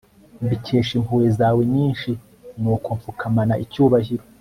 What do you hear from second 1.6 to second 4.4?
nyinshi nuko mpfukamana icyubahiro